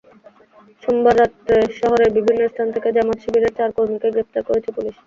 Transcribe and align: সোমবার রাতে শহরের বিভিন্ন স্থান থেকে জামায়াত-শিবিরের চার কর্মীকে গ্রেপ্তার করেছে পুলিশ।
সোমবার 0.83 1.15
রাতে 1.17 1.57
শহরের 1.79 2.09
বিভিন্ন 2.17 2.41
স্থান 2.47 2.67
থেকে 2.75 2.89
জামায়াত-শিবিরের 2.95 3.53
চার 3.57 3.69
কর্মীকে 3.75 4.09
গ্রেপ্তার 4.13 4.43
করেছে 4.47 4.69
পুলিশ। 4.75 4.95